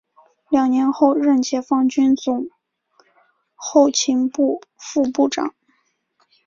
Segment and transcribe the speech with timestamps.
[0.49, 2.49] 两年后任解放军总
[3.53, 5.53] 后勤部副部长。